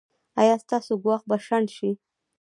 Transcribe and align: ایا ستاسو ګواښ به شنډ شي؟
ایا 0.41 0.55
ستاسو 0.63 0.93
ګواښ 1.03 1.21
به 1.29 1.37
شنډ 1.45 1.67
شي؟ 1.75 1.89